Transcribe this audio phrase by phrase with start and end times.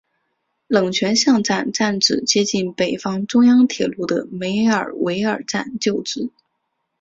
[0.65, 6.31] 冷泉巷站站址接近北方中央铁路的梅尔维尔站旧址。